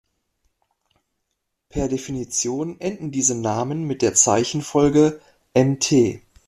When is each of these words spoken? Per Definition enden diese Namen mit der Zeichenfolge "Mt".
Per 1.69 1.87
Definition 1.87 2.79
enden 2.81 3.11
diese 3.11 3.35
Namen 3.39 3.83
mit 3.83 4.01
der 4.01 4.15
Zeichenfolge 4.15 5.21
"Mt". 5.55 6.21